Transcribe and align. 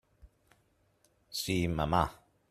Sí, 1.41 1.59
mamà. 1.81 2.03